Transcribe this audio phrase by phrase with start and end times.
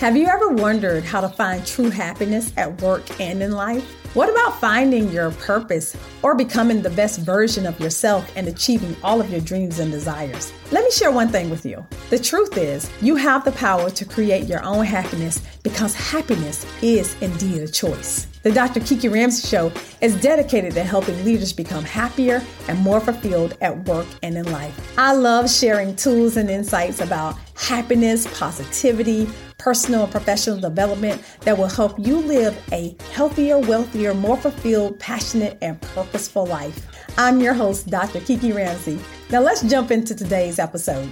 [0.00, 3.84] Have you ever wondered how to find true happiness at work and in life?
[4.14, 9.20] What about finding your purpose or becoming the best version of yourself and achieving all
[9.20, 10.54] of your dreams and desires?
[10.72, 11.86] Let me share one thing with you.
[12.08, 17.14] The truth is, you have the power to create your own happiness because happiness is
[17.20, 18.26] indeed a choice.
[18.42, 18.80] The Dr.
[18.80, 19.70] Kiki Ramsey Show
[20.00, 24.96] is dedicated to helping leaders become happier and more fulfilled at work and in life.
[24.96, 29.28] I love sharing tools and insights about happiness, positivity,
[29.58, 35.58] personal and professional development that will help you live a healthier, wealthier, more fulfilled, passionate,
[35.60, 36.86] and purposeful life.
[37.18, 38.20] I'm your host, Dr.
[38.20, 38.98] Kiki Ramsey.
[39.28, 41.10] Now let's jump into today's episode.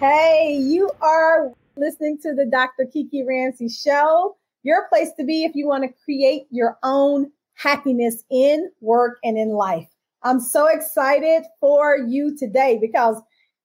[0.00, 2.86] Hey, you are listening to the Dr.
[2.90, 8.24] Kiki Ramsey Show your place to be if you want to create your own happiness
[8.30, 9.88] in work and in life.
[10.22, 13.20] I'm so excited for you today because,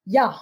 [0.05, 0.39] y'all,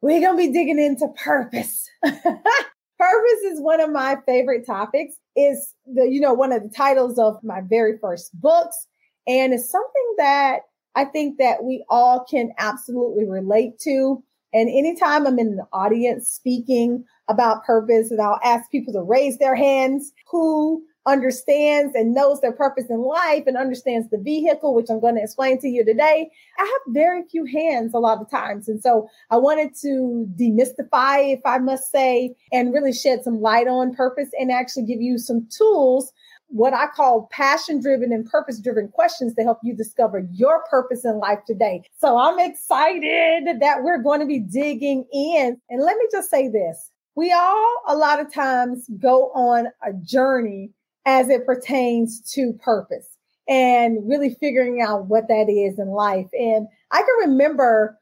[0.00, 1.88] we're going to be digging into purpose.
[2.02, 5.14] purpose is one of my favorite topics.
[5.36, 8.86] Is the, you know, one of the titles of my very first books.
[9.26, 10.60] And it's something that
[10.94, 14.22] I think that we all can absolutely relate to.
[14.52, 19.38] And anytime I'm in the audience speaking about purpose, and I'll ask people to raise
[19.38, 24.90] their hands who understands and knows their purpose in life and understands the vehicle, which
[24.90, 26.30] I'm going to explain to you today.
[26.58, 28.68] I have very few hands a lot of times.
[28.68, 33.66] And so I wanted to demystify, if I must say, and really shed some light
[33.66, 36.12] on purpose and actually give you some tools
[36.50, 41.04] what I call passion driven and purpose driven questions to help you discover your purpose
[41.04, 41.82] in life today.
[41.98, 45.60] So I'm excited that we're going to be digging in.
[45.70, 46.89] And let me just say this.
[47.20, 50.70] We all a lot of times go on a journey
[51.04, 53.08] as it pertains to purpose
[53.46, 56.30] and really figuring out what that is in life.
[56.32, 57.98] And I can remember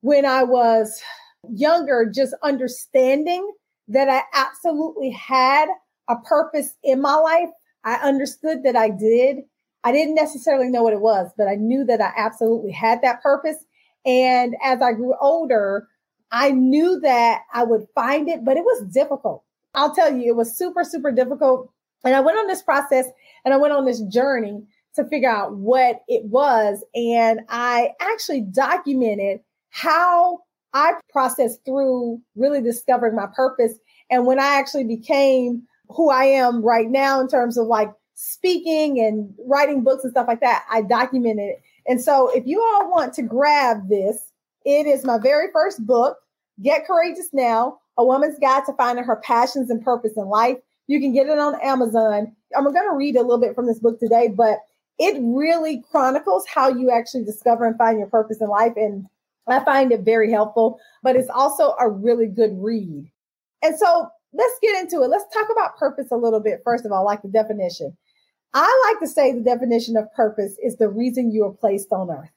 [0.00, 0.98] when I was
[1.50, 3.52] younger, just understanding
[3.88, 5.68] that I absolutely had
[6.08, 7.50] a purpose in my life
[7.84, 9.40] I understood that I did.
[9.84, 13.22] I didn't necessarily know what it was, but I knew that I absolutely had that
[13.22, 13.58] purpose.
[14.06, 15.86] And as I grew older,
[16.34, 19.44] I knew that I would find it, but it was difficult.
[19.72, 21.70] I'll tell you, it was super, super difficult.
[22.04, 23.06] And I went on this process
[23.44, 24.64] and I went on this journey
[24.96, 26.82] to figure out what it was.
[26.94, 29.40] And I actually documented
[29.70, 30.40] how
[30.72, 33.74] I processed through really discovering my purpose.
[34.10, 38.98] And when I actually became who I am right now in terms of like speaking
[38.98, 40.64] and writing books and stuff like that.
[40.70, 41.62] I documented it.
[41.86, 44.32] And so if you all want to grab this,
[44.64, 46.18] it is my very first book,
[46.62, 50.58] Get Courageous Now, A Woman's Guide to Finding Her Passions and Purpose in Life.
[50.86, 52.34] You can get it on Amazon.
[52.56, 54.58] I'm going to read a little bit from this book today, but
[54.98, 58.74] it really chronicles how you actually discover and find your purpose in life.
[58.76, 59.06] And
[59.48, 63.10] I find it very helpful, but it's also a really good read.
[63.62, 65.08] And so let's get into it.
[65.08, 66.60] Let's talk about purpose a little bit.
[66.64, 67.96] First of all, like the definition.
[68.52, 72.10] I like to say the definition of purpose is the reason you are placed on
[72.10, 72.30] earth.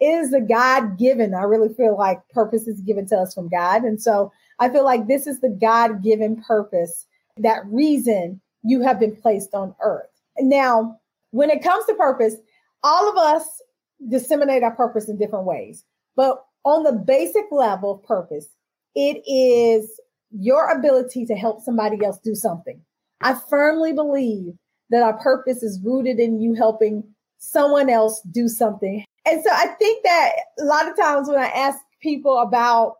[0.00, 1.34] Is a God given.
[1.34, 3.82] I really feel like purpose is given to us from God.
[3.82, 7.06] And so I feel like this is the God given purpose,
[7.38, 10.10] that reason you have been placed on earth.
[10.38, 10.98] Now,
[11.30, 12.36] when it comes to purpose,
[12.82, 13.62] all of us
[14.08, 15.84] disseminate our purpose in different ways.
[16.14, 18.48] But on the basic level of purpose,
[18.94, 22.80] it is your ability to help somebody else do something.
[23.22, 24.54] I firmly believe
[24.90, 27.04] that our purpose is rooted in you helping
[27.38, 29.04] someone else do something.
[29.26, 32.94] And so I think that a lot of times when I ask people about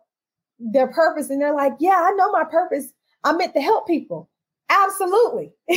[0.59, 2.93] their purpose and they're like, yeah, I know my purpose.
[3.23, 4.29] I'm meant to help people.
[4.69, 5.53] Absolutely.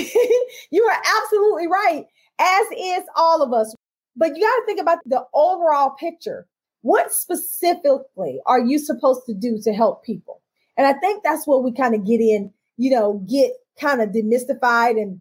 [0.70, 2.04] you are absolutely right,
[2.38, 3.74] as is all of us.
[4.16, 6.46] But you got to think about the overall picture.
[6.82, 10.42] What specifically are you supposed to do to help people?
[10.76, 14.10] And I think that's what we kind of get in, you know, get kind of
[14.10, 15.20] demystified and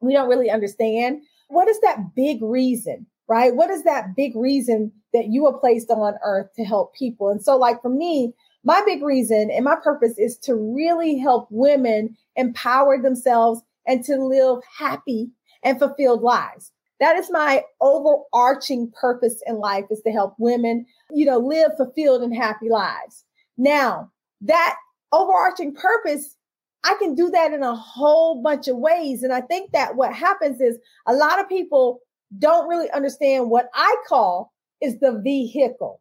[0.00, 1.20] we don't really understand.
[1.48, 3.54] What is that big reason, right?
[3.54, 7.28] What is that big reason that you are placed on earth to help people?
[7.28, 11.46] And so, like for me, my big reason and my purpose is to really help
[11.50, 15.30] women empower themselves and to live happy
[15.62, 16.72] and fulfilled lives.
[16.98, 22.22] That is my overarching purpose in life is to help women, you know, live fulfilled
[22.22, 23.24] and happy lives.
[23.58, 24.76] Now, that
[25.12, 26.36] overarching purpose,
[26.84, 29.22] I can do that in a whole bunch of ways.
[29.22, 32.00] And I think that what happens is a lot of people
[32.38, 36.00] don't really understand what I call is the vehicle.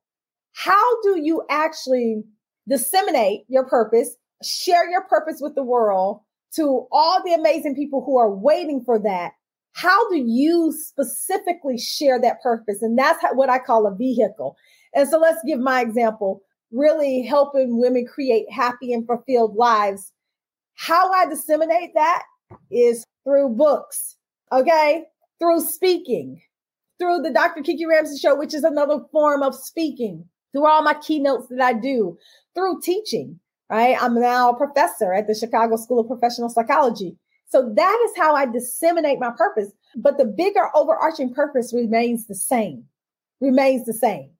[0.54, 2.24] How do you actually
[2.68, 6.22] disseminate your purpose, share your purpose with the world
[6.56, 9.34] to all the amazing people who are waiting for that?
[9.74, 12.82] How do you specifically share that purpose?
[12.82, 14.56] And that's what I call a vehicle.
[14.94, 16.42] And so let's give my example
[16.72, 20.14] really helping women create happy and fulfilled lives.
[20.76, 22.24] How I disseminate that
[22.72, 24.16] is through books,
[24.52, 25.04] okay?
[25.40, 26.42] Through speaking,
[27.00, 27.62] through the Dr.
[27.62, 31.74] Kiki Ramsey show, which is another form of speaking, through all my keynotes that I
[31.74, 32.18] do,
[32.54, 33.40] through teaching,
[33.70, 34.02] right?
[34.02, 37.18] I'm now a professor at the Chicago School of Professional Psychology.
[37.50, 39.72] So that is how I disseminate my purpose.
[39.96, 42.86] But the bigger overarching purpose remains the same,
[43.40, 44.32] remains the same.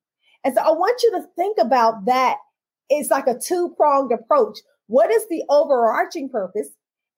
[0.44, 2.38] And so I want you to think about that.
[2.90, 4.60] It's like a two pronged approach.
[4.88, 6.70] What is the overarching purpose?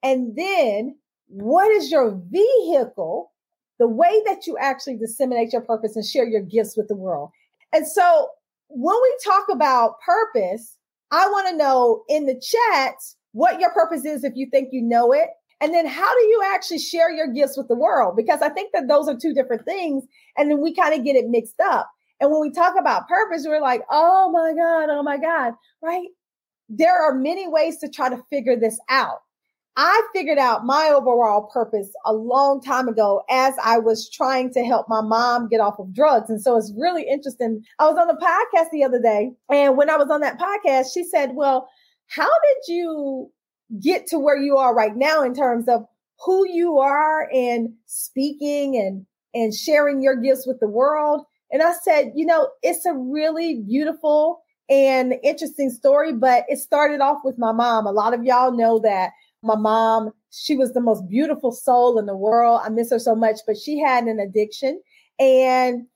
[0.02, 0.96] And then
[1.26, 3.32] what is your vehicle,
[3.78, 7.30] the way that you actually disseminate your purpose and share your gifts with the world?
[7.72, 8.28] And so
[8.68, 10.76] when we talk about purpose,
[11.10, 12.94] I want to know in the chat
[13.32, 15.28] what your purpose is if you think you know it.
[15.60, 18.14] And then how do you actually share your gifts with the world?
[18.16, 20.04] Because I think that those are two different things.
[20.36, 21.90] And then we kind of get it mixed up.
[22.20, 26.08] And when we talk about purpose, we're like, oh my God, oh my God, right?
[26.68, 29.22] There are many ways to try to figure this out.
[29.80, 34.64] I figured out my overall purpose a long time ago as I was trying to
[34.64, 36.28] help my mom get off of drugs.
[36.28, 37.62] And so it's really interesting.
[37.78, 40.92] I was on a podcast the other day, and when I was on that podcast,
[40.92, 41.68] she said, Well,
[42.08, 43.30] how did you
[43.80, 45.84] get to where you are right now in terms of
[46.24, 51.24] who you are and speaking and and sharing your gifts with the world?
[51.52, 57.00] And I said, you know, it's a really beautiful and interesting story, but it started
[57.00, 57.86] off with my mom.
[57.86, 62.06] A lot of y'all know that my mom, she was the most beautiful soul in
[62.06, 62.60] the world.
[62.64, 64.80] I miss her so much, but she had an addiction.
[65.18, 65.86] And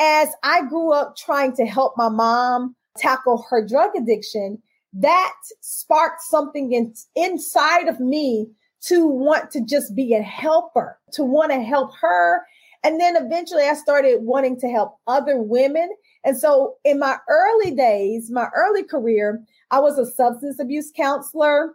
[0.00, 4.62] as I grew up trying to help my mom tackle her drug addiction,
[4.92, 8.48] that sparked something in, inside of me
[8.80, 12.42] to want to just be a helper, to want to help her.
[12.84, 15.90] And then eventually I started wanting to help other women.
[16.24, 21.72] And so in my early days, my early career, I was a substance abuse counselor.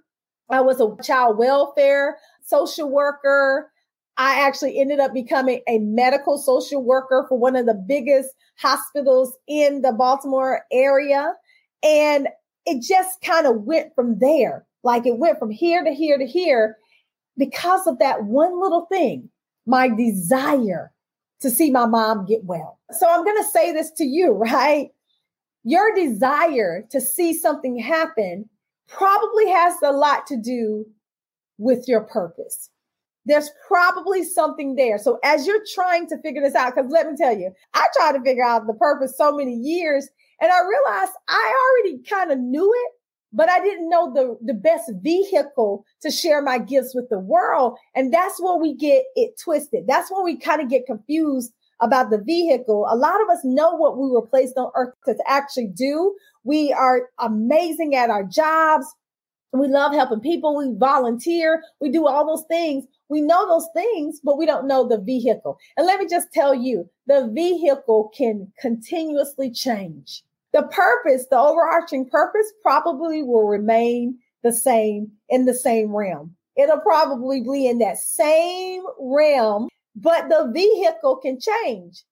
[0.49, 3.71] I was a child welfare social worker.
[4.17, 9.35] I actually ended up becoming a medical social worker for one of the biggest hospitals
[9.47, 11.33] in the Baltimore area.
[11.81, 12.27] And
[12.65, 14.65] it just kind of went from there.
[14.83, 16.77] Like it went from here to here to here
[17.37, 19.29] because of that one little thing,
[19.65, 20.91] my desire
[21.39, 22.79] to see my mom get well.
[22.91, 24.89] So I'm going to say this to you, right?
[25.63, 28.49] Your desire to see something happen
[28.87, 30.85] probably has a lot to do
[31.57, 32.69] with your purpose.
[33.25, 34.97] There's probably something there.
[34.97, 38.13] So as you're trying to figure this out, because let me tell you, I tried
[38.13, 40.09] to figure out the purpose so many years
[40.41, 42.91] and I realized I already kind of knew it,
[43.31, 47.77] but I didn't know the, the best vehicle to share my gifts with the world.
[47.95, 49.85] And that's where we get it twisted.
[49.87, 51.53] That's where we kind of get confused
[51.83, 52.87] about the vehicle.
[52.89, 56.15] A lot of us know what we were placed on earth to actually do.
[56.43, 58.85] We are amazing at our jobs.
[59.51, 60.57] We love helping people.
[60.57, 61.61] We volunteer.
[61.79, 62.85] We do all those things.
[63.09, 65.59] We know those things, but we don't know the vehicle.
[65.77, 70.23] And let me just tell you, the vehicle can continuously change.
[70.53, 76.35] The purpose, the overarching purpose probably will remain the same in the same realm.
[76.55, 82.03] It'll probably be in that same realm but the vehicle can change.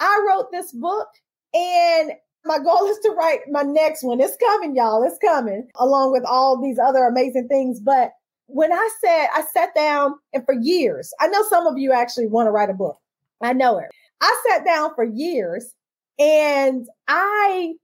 [0.00, 1.08] I wrote this book
[1.54, 2.12] and
[2.44, 4.20] my goal is to write my next one.
[4.20, 5.02] It's coming, y'all.
[5.02, 7.80] It's coming along with all these other amazing things.
[7.80, 8.12] But
[8.46, 12.28] when I said I sat down and for years, I know some of you actually
[12.28, 12.98] want to write a book.
[13.42, 13.88] I know it.
[14.20, 15.74] I sat down for years
[16.18, 17.74] and I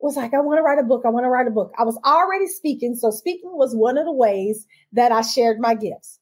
[0.00, 1.02] was like, I want to write a book.
[1.04, 1.72] I want to write a book.
[1.78, 2.94] I was already speaking.
[2.94, 6.18] So speaking was one of the ways that I shared my gifts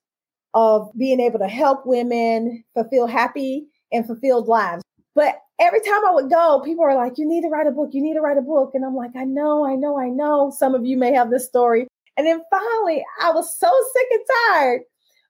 [0.54, 4.82] of being able to help women fulfill happy and fulfilled lives.
[5.14, 7.90] But every time I would go, people are like, you need to write a book.
[7.92, 8.70] You need to write a book.
[8.74, 10.52] And I'm like, I know, I know, I know.
[10.56, 11.86] Some of you may have this story.
[12.16, 14.82] And then finally, I was so sick and tired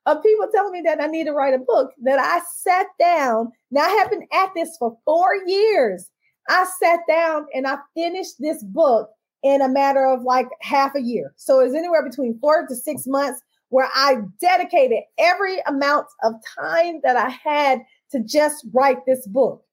[0.06, 3.52] of people telling me that I need to write a book that I sat down.
[3.70, 6.08] Now, I have been at this for four years.
[6.48, 9.10] I sat down and I finished this book
[9.42, 11.32] in a matter of like half a year.
[11.36, 17.00] So it's anywhere between four to six months where I dedicated every amount of time
[17.02, 17.80] that I had
[18.12, 19.64] to just write this book.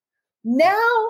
[0.44, 1.08] Now,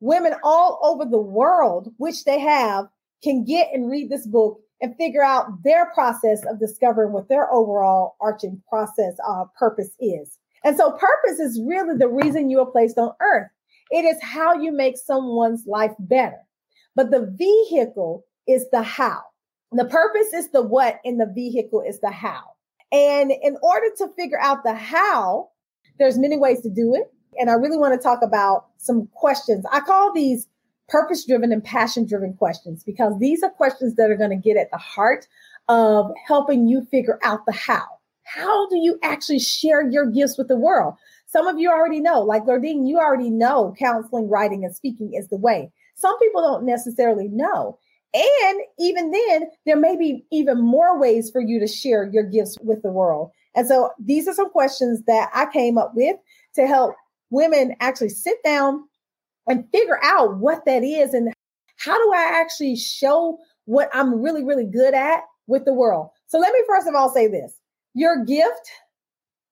[0.00, 2.86] women all over the world, which they have,
[3.22, 7.52] can get and read this book and figure out their process of discovering what their
[7.52, 10.38] overall arching process uh, purpose is.
[10.64, 13.48] And so, purpose is really the reason you are placed on earth.
[13.90, 16.38] It is how you make someone's life better.
[16.94, 19.22] But the vehicle is the how.
[19.72, 22.42] The purpose is the what and the vehicle is the how.
[22.90, 25.50] And in order to figure out the how,
[25.98, 27.12] there's many ways to do it.
[27.36, 29.64] And I really want to talk about some questions.
[29.70, 30.48] I call these
[30.88, 34.56] purpose driven and passion driven questions because these are questions that are going to get
[34.56, 35.26] at the heart
[35.68, 37.84] of helping you figure out the how.
[38.24, 40.94] How do you actually share your gifts with the world?
[41.26, 45.28] Some of you already know, like Lordine, you already know counseling, writing, and speaking is
[45.28, 45.70] the way.
[45.94, 47.78] Some people don't necessarily know.
[48.14, 52.56] And even then, there may be even more ways for you to share your gifts
[52.62, 53.30] with the world.
[53.54, 56.16] And so these are some questions that I came up with
[56.54, 56.94] to help
[57.30, 58.84] women actually sit down
[59.46, 61.32] and figure out what that is and
[61.76, 66.10] how do I actually show what I'm really, really good at with the world.
[66.26, 67.58] So let me first of all say this
[67.94, 68.70] your gift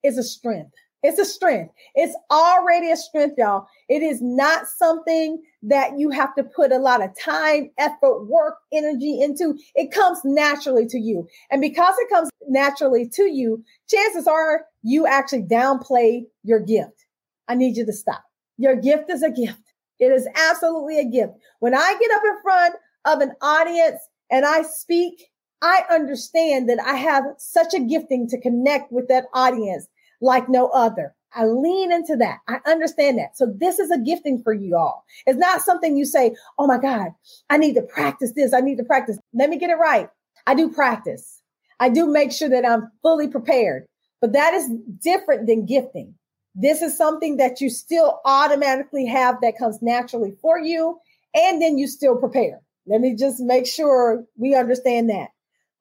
[0.03, 0.73] is a strength.
[1.07, 1.73] It's a strength.
[1.95, 3.69] It's already a strength, y'all.
[3.89, 8.57] It is not something that you have to put a lot of time, effort, work,
[8.73, 9.57] energy into.
[9.77, 11.29] It comes naturally to you.
[11.53, 17.07] And because it comes naturally to you, chances are you actually downplay your gift.
[17.47, 18.25] I need you to stop.
[18.59, 19.63] Your gift is a gift.
[20.01, 21.35] It is absolutely a gift.
[21.61, 25.31] When I get up in front of an audience and I speak,
[25.63, 29.87] I understand that I have such a gifting to connect with that audience
[30.21, 31.15] like no other.
[31.35, 32.39] I lean into that.
[32.49, 33.37] I understand that.
[33.37, 35.05] So this is a gifting for you all.
[35.27, 37.09] It's not something you say, Oh my God,
[37.51, 38.55] I need to practice this.
[38.55, 39.19] I need to practice.
[39.35, 40.09] Let me get it right.
[40.47, 41.43] I do practice.
[41.79, 43.85] I do make sure that I'm fully prepared,
[44.21, 44.71] but that is
[45.03, 46.15] different than gifting.
[46.55, 50.99] This is something that you still automatically have that comes naturally for you.
[51.35, 52.61] And then you still prepare.
[52.87, 55.29] Let me just make sure we understand that.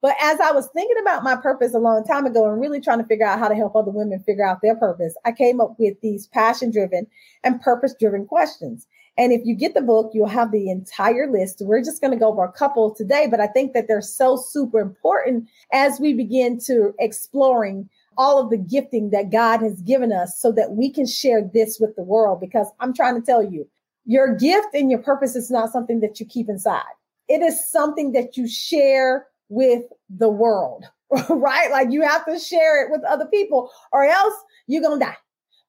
[0.02, 2.98] But as I was thinking about my purpose a long time ago and really trying
[2.98, 5.76] to figure out how to help other women figure out their purpose, I came up
[5.78, 7.06] with these passion driven
[7.42, 8.86] and purpose driven questions.
[9.18, 11.62] And if you get the book, you'll have the entire list.
[11.62, 14.36] We're just going to go over a couple today, but I think that they're so
[14.36, 17.88] super important as we begin to exploring
[18.18, 21.78] all of the gifting that God has given us so that we can share this
[21.80, 22.40] with the world.
[22.40, 23.66] Because I'm trying to tell you,
[24.04, 26.82] your gift and your purpose is not something that you keep inside.
[27.28, 30.84] It is something that you share with the world,
[31.30, 31.70] right?
[31.70, 34.34] Like you have to share it with other people or else
[34.66, 35.16] you're going to die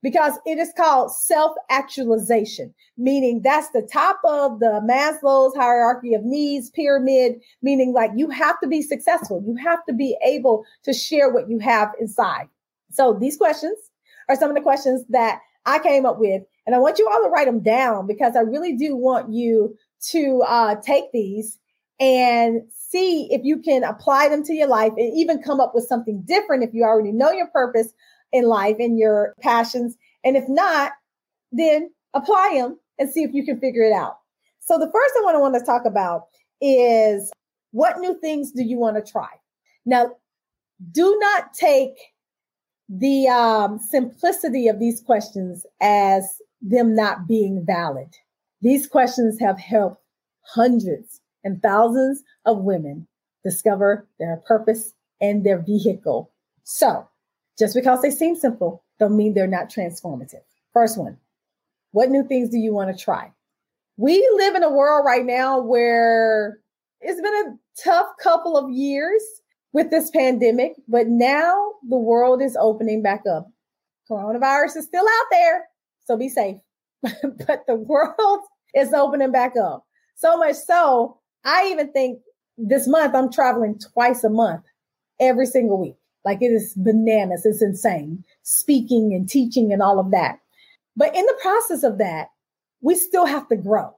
[0.03, 6.24] because it is called self actualization, meaning that's the top of the Maslow's hierarchy of
[6.24, 9.43] needs pyramid, meaning like you have to be successful.
[9.46, 12.48] You have to be able to share what you have inside.
[12.91, 13.77] So these questions
[14.29, 16.43] are some of the questions that I came up with.
[16.65, 19.77] And I want you all to write them down because I really do want you
[20.10, 21.60] to uh, take these
[22.00, 25.88] and see if you can apply them to your life and even come up with
[25.88, 27.94] something different if you already know your purpose
[28.32, 29.96] in life and your passions.
[30.24, 30.94] And if not,
[31.51, 34.18] then apply them and see if you can figure it out.
[34.60, 36.24] So the first one I want to talk about
[36.62, 37.32] is
[37.72, 39.30] what new things do you want to try?
[39.86, 40.12] Now,
[40.92, 41.96] do not take
[42.89, 48.10] the um, simplicity of these questions as them not being valid.
[48.62, 50.01] These questions have helped
[50.42, 53.08] hundreds and thousands of women
[53.44, 56.32] discover their purpose and their vehicle.
[56.63, 57.08] So,
[57.58, 60.44] just because they seem simple, don't mean they're not transformative.
[60.74, 61.17] First one,
[61.91, 63.32] what new things do you want to try?
[63.98, 66.60] We live in a world right now where
[67.01, 69.22] it's been a tough couple of years
[69.74, 73.50] with this pandemic, but now the world is opening back up.
[74.10, 75.65] Coronavirus is still out there,
[76.06, 76.58] so be safe.
[77.01, 78.39] but the world
[78.75, 79.86] is opening back up.
[80.15, 82.20] So much so, I even think
[82.58, 84.63] this month I'm traveling twice a month,
[85.20, 85.96] every single week.
[86.25, 87.46] Like it is bananas.
[87.46, 88.24] It's insane.
[88.44, 90.39] Speaking and teaching and all of that.
[90.98, 92.27] But in the process of that,
[92.82, 93.96] we still have to grow.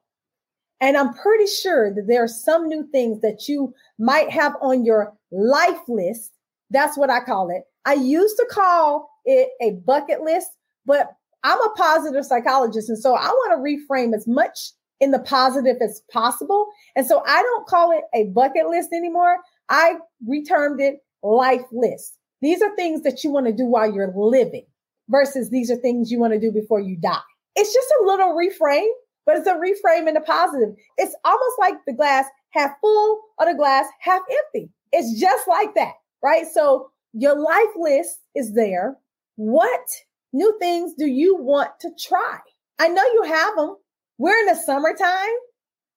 [0.80, 4.86] And I'm pretty sure that there are some new things that you might have on
[4.86, 6.32] your life list.
[6.70, 7.64] That's what I call it.
[7.86, 10.50] I used to call it a bucket list,
[10.86, 11.10] but
[11.44, 12.90] I'm a positive psychologist.
[12.90, 16.68] And so I want to reframe as much in the positive as possible.
[16.96, 19.38] And so I don't call it a bucket list anymore.
[19.70, 19.96] I
[20.28, 22.18] retermed it life list.
[22.42, 24.66] These are things that you want to do while you're living
[25.10, 27.18] versus these are things you want to do before you die.
[27.56, 28.90] It's just a little reframe,
[29.26, 30.76] but it's a reframe in the positive.
[30.98, 34.70] It's almost like the glass half full or the glass half empty.
[34.92, 36.46] It's just like that, right?
[36.48, 38.98] So your life list is there.
[39.36, 39.82] What
[40.34, 42.40] new things do you want to try?
[42.80, 43.76] I know you have them.
[44.20, 45.36] We're in the summertime.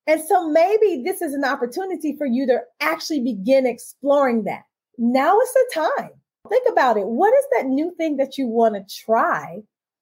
[0.07, 4.63] And so maybe this is an opportunity for you to actually begin exploring that.
[4.97, 6.09] Now is the time.
[6.49, 7.05] Think about it.
[7.05, 9.61] What is that new thing that you want to try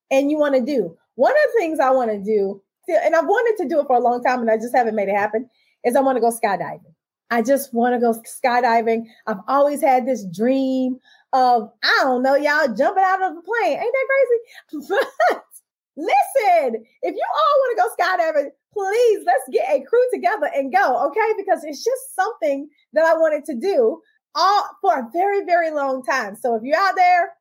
[0.09, 0.97] and you want to do?
[1.15, 3.95] One of the things I want to do, and I've wanted to do it for
[3.95, 5.49] a long time and I just haven't made it happen,
[5.83, 6.93] is I want to go skydiving.
[7.29, 9.05] I just want to go skydiving.
[9.27, 10.99] I've always had this dream
[11.33, 13.79] of, I don't know, y'all jumping out of a plane.
[13.79, 15.39] Ain't that crazy?
[15.98, 20.74] Listen, if you all want to go skydiving, please let's get a crew together and
[20.74, 21.33] go, okay?
[21.38, 24.01] Because it's just something that I wanted to do
[24.36, 26.36] all for a very, very long time.
[26.36, 27.33] So if you're out there,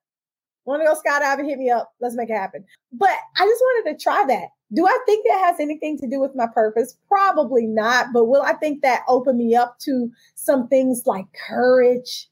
[0.65, 1.93] want to go skydiving, hit me up.
[2.01, 2.65] Let's make it happen.
[2.93, 4.49] But I just wanted to try that.
[4.73, 6.97] Do I think that has anything to do with my purpose?
[7.09, 8.09] Probably not.
[8.13, 12.29] But will I think that open me up to some things like courage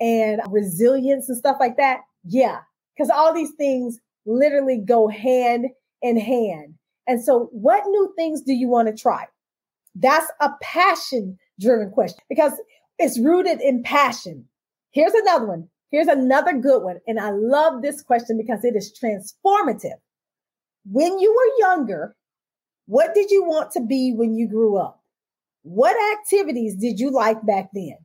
[0.00, 2.00] and resilience and stuff like that?
[2.24, 2.58] Yeah.
[2.96, 5.66] Because all these things literally go hand
[6.02, 6.74] in hand.
[7.06, 9.26] And so, what new things do you want to try?
[9.94, 12.52] That's a passion driven question because
[12.98, 14.46] it's rooted in passion.
[14.92, 15.68] Here's another one.
[15.90, 17.00] Here's another good one.
[17.06, 19.98] And I love this question because it is transformative.
[20.84, 22.14] When you were younger,
[22.86, 25.02] what did you want to be when you grew up?
[25.62, 27.96] What activities did you like back then?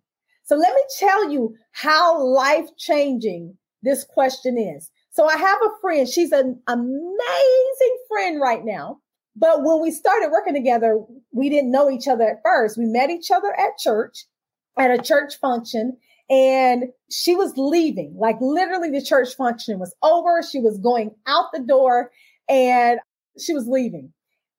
[0.44, 4.92] So let me tell you how life changing this question is.
[5.16, 6.08] So I have a friend.
[6.08, 9.00] She's an amazing friend right now.
[9.38, 11.00] But when we started working together,
[11.32, 12.78] we didn't know each other at first.
[12.78, 14.26] We met each other at church,
[14.78, 15.96] at a church function,
[16.30, 18.14] and she was leaving.
[18.18, 20.42] Like literally, the church function was over.
[20.44, 22.12] She was going out the door
[22.50, 23.00] and
[23.40, 24.12] she was leaving.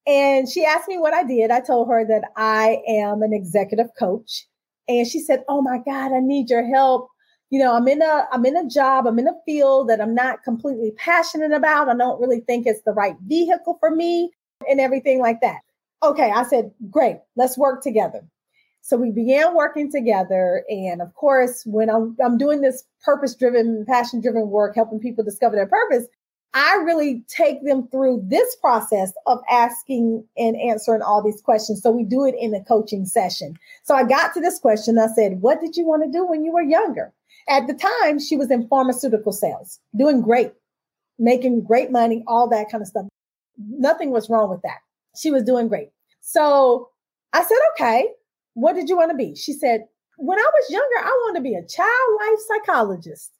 [0.06, 1.50] And she asked me what I did.
[1.50, 4.46] I told her that I am an executive coach.
[4.88, 7.08] And she said, Oh my God, I need your help
[7.50, 10.14] you know, I'm in a I'm in a job, I'm in a field that I'm
[10.14, 11.88] not completely passionate about.
[11.88, 14.30] I don't really think it's the right vehicle for me
[14.68, 15.60] and everything like that.
[16.02, 18.22] Okay, I said, "Great, let's work together."
[18.80, 24.50] So we began working together and of course, when I'm I'm doing this purpose-driven, passion-driven
[24.50, 26.06] work helping people discover their purpose,
[26.54, 31.82] I really take them through this process of asking and answering all these questions.
[31.82, 33.58] So we do it in a coaching session.
[33.84, 34.98] So I got to this question.
[34.98, 37.12] I said, What did you want to do when you were younger?
[37.48, 40.52] At the time, she was in pharmaceutical sales, doing great,
[41.18, 43.06] making great money, all that kind of stuff.
[43.58, 44.78] Nothing was wrong with that.
[45.16, 45.88] She was doing great.
[46.20, 46.90] So
[47.32, 48.08] I said, okay,
[48.54, 49.34] what did you want to be?
[49.36, 49.84] She said,
[50.18, 53.32] when I was younger, I wanted to be a child life psychologist.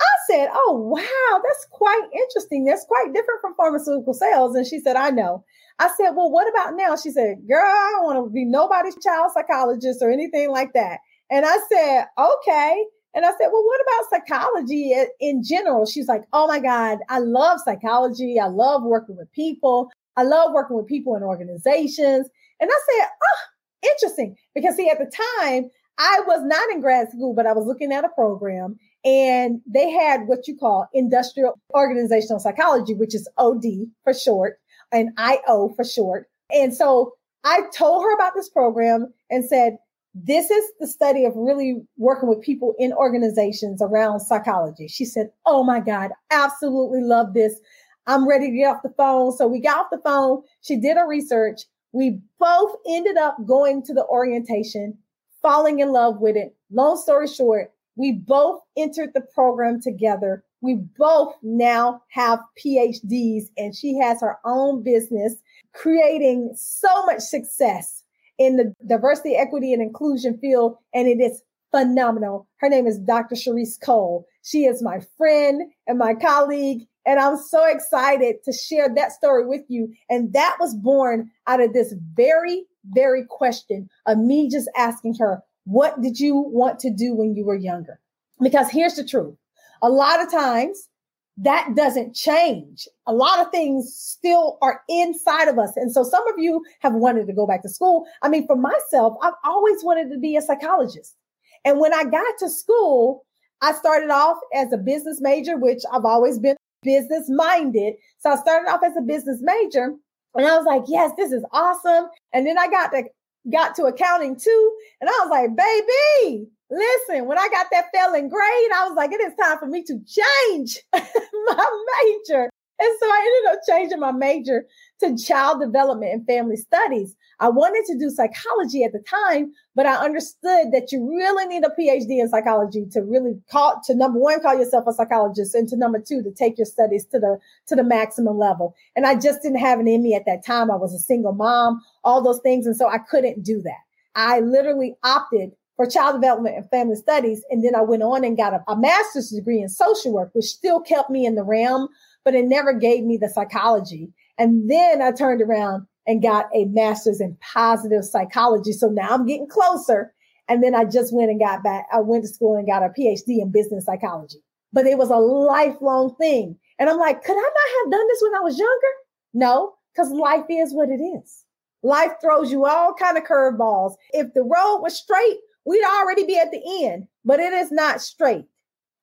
[0.00, 2.64] I said, Oh, wow, that's quite interesting.
[2.64, 4.54] That's quite different from pharmaceutical sales.
[4.54, 5.44] And she said, I know.
[5.78, 6.96] I said, Well, what about now?
[6.96, 11.00] She said, Girl, I don't want to be nobody's child psychologist or anything like that.
[11.30, 12.84] And I said, Okay.
[13.14, 15.86] And I said, well, what about psychology in general?
[15.86, 18.38] She's like, oh my God, I love psychology.
[18.40, 19.90] I love working with people.
[20.16, 22.28] I love working with people in organizations.
[22.60, 24.36] And I said, oh, interesting.
[24.54, 27.92] Because see, at the time, I was not in grad school, but I was looking
[27.92, 33.64] at a program and they had what you call industrial organizational psychology, which is OD
[34.02, 34.58] for short
[34.92, 36.26] and IO for short.
[36.50, 37.12] And so
[37.44, 39.76] I told her about this program and said,
[40.14, 44.86] this is the study of really working with people in organizations around psychology.
[44.86, 47.60] She said, Oh my God, absolutely love this.
[48.06, 49.32] I'm ready to get off the phone.
[49.32, 50.42] So we got off the phone.
[50.62, 51.62] She did her research.
[51.92, 54.98] We both ended up going to the orientation,
[55.42, 56.54] falling in love with it.
[56.70, 60.44] Long story short, we both entered the program together.
[60.60, 65.34] We both now have PhDs, and she has her own business,
[65.72, 68.03] creating so much success
[68.38, 72.48] in the diversity, equity, and inclusion field, and it is phenomenal.
[72.58, 73.34] Her name is Dr.
[73.34, 74.26] Cherise Cole.
[74.42, 79.46] She is my friend and my colleague, and I'm so excited to share that story
[79.46, 79.92] with you.
[80.08, 85.42] And that was born out of this very, very question of me just asking her,
[85.64, 88.00] What did you want to do when you were younger?
[88.40, 89.34] Because here's the truth
[89.82, 90.88] a lot of times,
[91.36, 92.86] that doesn't change.
[93.06, 95.72] A lot of things still are inside of us.
[95.76, 98.06] And so some of you have wanted to go back to school.
[98.22, 101.16] I mean, for myself, I've always wanted to be a psychologist.
[101.64, 103.24] And when I got to school,
[103.62, 107.94] I started off as a business major, which I've always been business minded.
[108.18, 109.94] So I started off as a business major
[110.34, 112.08] and I was like, yes, this is awesome.
[112.32, 113.04] And then I got to
[113.50, 114.76] got to accounting too.
[115.00, 119.12] And I was like, baby, Listen, when I got that failing grade, I was like,
[119.12, 122.50] it is time for me to change my major.
[122.80, 124.66] And so I ended up changing my major
[125.00, 127.14] to child development and family studies.
[127.38, 131.64] I wanted to do psychology at the time, but I understood that you really need
[131.64, 135.68] a PhD in psychology to really call to number one, call yourself a psychologist, and
[135.68, 138.74] to number two, to take your studies to the to the maximum level.
[138.96, 140.70] And I just didn't have it in me at that time.
[140.70, 143.82] I was a single mom, all those things, and so I couldn't do that.
[144.16, 147.44] I literally opted for child development and family studies.
[147.50, 150.46] And then I went on and got a, a, master's degree in social work, which
[150.46, 151.88] still kept me in the realm,
[152.24, 154.12] but it never gave me the psychology.
[154.38, 158.72] And then I turned around and got a master's in positive psychology.
[158.72, 160.12] So now I'm getting closer.
[160.48, 161.86] And then I just went and got back.
[161.92, 164.38] I went to school and got a PhD in business psychology,
[164.72, 166.58] but it was a lifelong thing.
[166.78, 168.92] And I'm like, could I not have done this when I was younger?
[169.32, 171.44] No, because life is what it is.
[171.82, 173.94] Life throws you all kind of curveballs.
[174.12, 177.06] If the road was straight, we'd already be at the end.
[177.24, 178.44] but it is not straight.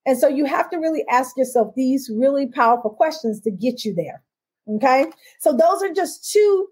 [0.06, 3.94] And so you have to really ask yourself these really powerful questions to get you
[3.94, 4.24] there.
[4.76, 5.06] Okay.
[5.40, 6.68] So those are just two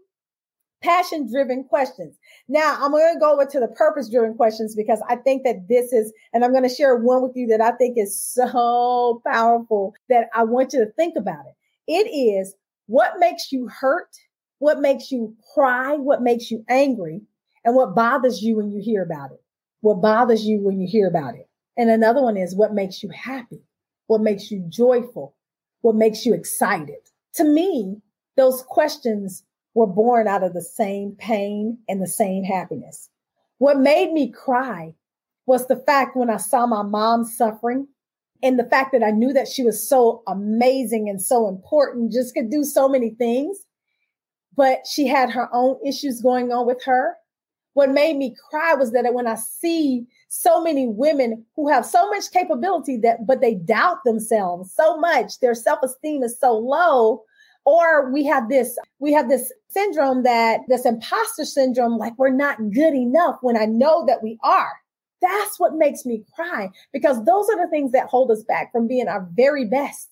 [0.82, 2.17] passion driven questions.
[2.47, 5.67] Now I'm going to go over to the purpose driven questions because I think that
[5.67, 9.21] this is, and I'm going to share one with you that I think is so
[9.25, 11.56] powerful that I want you to think about it.
[11.91, 12.56] It is
[12.88, 14.15] what makes you hurt,
[14.60, 17.21] what makes you cry, what makes you angry,
[17.65, 19.43] and what bothers you when you hear about it.
[19.82, 21.48] What bothers you when you hear about it.
[21.78, 23.63] And another one is what makes you happy,
[24.08, 25.36] what makes you joyful,
[25.82, 26.98] what makes you excited.
[27.36, 28.02] To me,
[28.36, 33.10] those questions were born out of the same pain and the same happiness.
[33.60, 34.96] What made me cry
[35.46, 37.88] was the fact when I saw my mom suffering
[38.44, 42.34] and the fact that I knew that she was so amazing and so important, just
[42.34, 43.58] could do so many things,
[44.56, 47.15] but she had her own issues going on with her.
[47.80, 52.10] What made me cry was that when I see so many women who have so
[52.10, 57.24] much capability that, but they doubt themselves so much, their self-esteem is so low
[57.63, 62.58] or we have this we have this syndrome that this imposter syndrome like we're not
[62.72, 64.74] good enough when i know that we are.
[65.22, 68.89] That's what makes me cry because those are the things that hold us back from
[68.89, 70.10] being our very best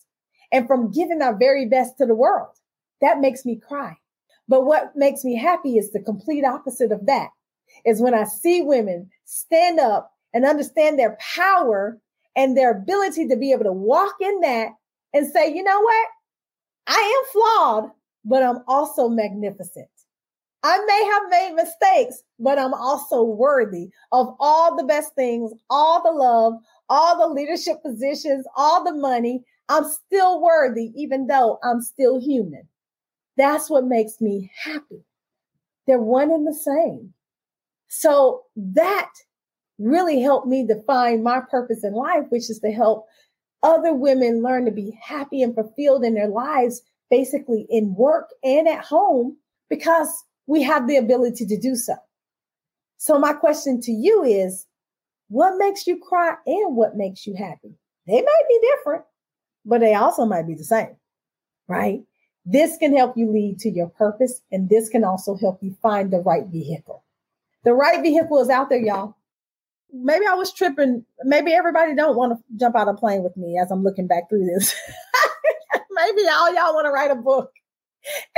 [0.54, 2.56] and from giving our very best to the world.
[3.02, 3.98] That makes me cry.
[4.48, 7.32] But what makes me happy is the complete opposite of that
[7.86, 11.98] is when i see women stand up and understand their power
[12.36, 14.70] and their ability to be able to walk in that
[15.14, 16.08] and say you know what
[16.88, 17.92] I am flawed,
[18.24, 19.90] but I'm also magnificent.
[20.64, 26.02] I may have made mistakes, but I'm also worthy of all the best things, all
[26.02, 26.54] the love,
[26.90, 29.44] all the leadership positions, all the money.
[29.70, 32.68] I'm still worthy, even though I'm still human.
[33.36, 35.04] That's what makes me happy.
[35.86, 37.14] They're one and the same.
[37.88, 39.10] So that
[39.80, 43.06] really helped me define my purpose in life, which is to help
[43.64, 48.68] other women learn to be happy and fulfilled in their lives, basically in work and
[48.68, 49.38] at home,
[49.70, 50.10] because
[50.48, 51.96] we have the ability to do so.
[52.98, 54.66] So my question to you is,
[55.30, 57.78] what makes you cry and what makes you happy?
[58.08, 59.04] They might be different,
[59.66, 60.96] but they also might be the same,
[61.68, 62.02] right?
[62.46, 66.12] This can help you lead to your purpose, and this can also help you find
[66.12, 67.04] the right vehicle.
[67.68, 69.18] The right vehicle is out there, y'all
[69.92, 71.06] maybe I was tripping.
[71.24, 74.30] Maybe everybody don't want to jump out of plane with me as I'm looking back
[74.30, 74.74] through this.
[75.92, 77.52] maybe all y'all want to write a book.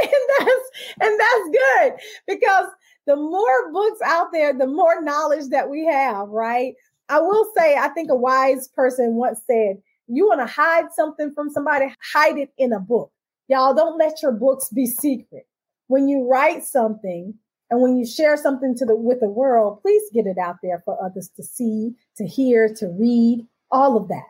[0.02, 0.70] And that's
[1.02, 1.94] and that's good
[2.26, 2.68] because
[3.06, 6.74] the more books out there, the more knowledge that we have, right?
[7.08, 11.32] I will say, I think a wise person once said, you want to hide something
[11.36, 13.12] from somebody, hide it in a book.
[13.48, 15.46] Y'all don't let your books be secret.
[15.88, 17.36] When you write something,
[17.70, 20.82] and when you share something to the with the world, please get it out there
[20.86, 24.26] for others to see, to hear, to read, all of that.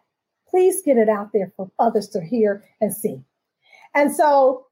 [0.50, 3.24] Please get it out there for others to hear and see.
[3.96, 4.66] And so,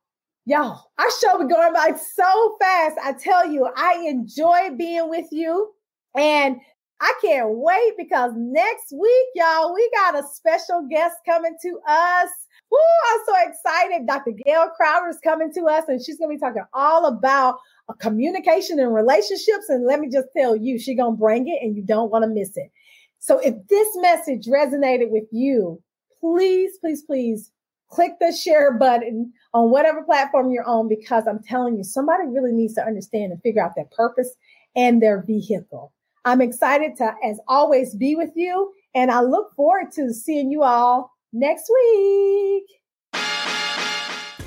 [0.45, 2.97] y'all, our show be going by so fast.
[3.03, 5.71] I tell you, I enjoy being with you.
[6.15, 6.59] And
[6.99, 12.29] I can't wait because next week, y'all, we got a special guest coming to us.
[12.71, 12.79] Woo,
[13.11, 14.07] I'm so excited.
[14.07, 14.31] Dr.
[14.45, 17.59] Gail Crowder is coming to us, and she's going to be talking all about
[17.95, 19.69] communication and relationships.
[19.69, 22.23] And let me just tell you, she's going to bring it and you don't want
[22.23, 22.71] to miss it.
[23.19, 25.81] So if this message resonated with you,
[26.19, 27.51] please, please, please
[27.89, 32.51] click the share button on whatever platform you're on because I'm telling you, somebody really
[32.51, 34.35] needs to understand and figure out their purpose
[34.75, 35.93] and their vehicle.
[36.25, 38.73] I'm excited to, as always, be with you.
[38.93, 42.65] And I look forward to seeing you all next week.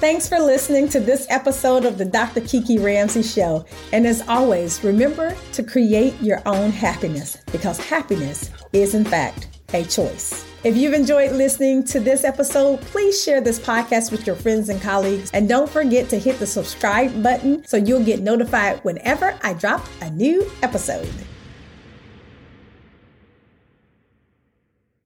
[0.01, 2.41] Thanks for listening to this episode of the Dr.
[2.41, 3.67] Kiki Ramsey Show.
[3.93, 9.85] And as always, remember to create your own happiness because happiness is, in fact, a
[9.85, 10.47] choice.
[10.65, 14.81] If you've enjoyed listening to this episode, please share this podcast with your friends and
[14.81, 15.31] colleagues.
[15.35, 19.87] And don't forget to hit the subscribe button so you'll get notified whenever I drop
[20.01, 21.13] a new episode.